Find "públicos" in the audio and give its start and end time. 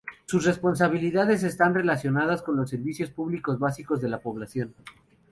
3.11-3.59